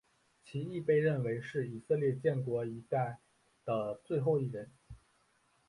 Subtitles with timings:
[0.43, 3.19] 其亦被认为是以色列建国一代
[3.63, 4.71] 的最后一人。